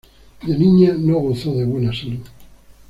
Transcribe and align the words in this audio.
De 0.41 0.57
niña 0.57 0.95
no 0.97 1.19
gozó 1.19 1.53
de 1.53 1.63
buena 1.63 1.93
salud. 1.93 2.23